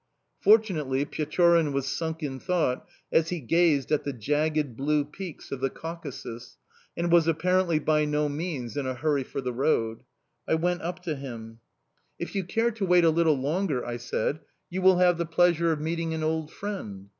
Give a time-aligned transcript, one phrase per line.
[0.39, 5.59] Fortunately Pechorin was sunk in thought as he gazed at the jagged, blue peaks of
[5.59, 6.57] the Caucasus,
[6.97, 10.01] and was apparently by no means in a hurry for the road.
[10.47, 11.59] I went up to him.
[12.17, 14.39] "If you care to wait a little longer," I said,
[14.71, 17.09] "you will have the pleasure of meeting an old friend."